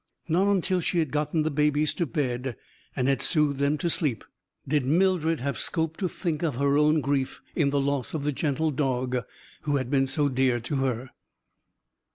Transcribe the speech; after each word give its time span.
Not 0.27 0.49
until 0.51 0.79
she 0.81 0.97
had 0.97 1.11
gotten 1.11 1.43
the 1.43 1.51
babies 1.51 1.93
to 1.93 2.07
bed 2.07 2.57
and 2.95 3.07
had 3.07 3.21
soothed 3.21 3.59
them 3.59 3.77
to 3.77 3.87
sleep 3.87 4.23
did 4.67 4.83
Mildred 4.83 5.41
have 5.41 5.59
scope 5.59 5.95
to 5.97 6.09
think 6.09 6.41
of 6.41 6.55
her 6.55 6.75
own 6.75 7.01
grief 7.01 7.39
in 7.55 7.69
the 7.69 7.79
loss 7.79 8.15
of 8.15 8.23
the 8.23 8.31
gentle 8.31 8.71
dog 8.71 9.17
who 9.61 9.75
had 9.75 9.91
been 9.91 10.07
so 10.07 10.27
dear 10.27 10.59
to 10.59 10.77
her. 10.77 11.11